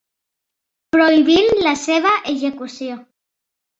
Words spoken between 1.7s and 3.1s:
seva execució.